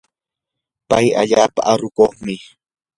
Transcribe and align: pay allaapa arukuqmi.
pay 0.89 1.07
allaapa 1.21 1.61
arukuqmi. 1.71 2.35